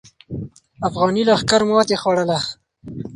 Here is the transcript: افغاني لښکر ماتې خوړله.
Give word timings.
افغاني 0.87 1.23
لښکر 1.27 1.61
ماتې 1.69 1.95
خوړله. 2.01 2.39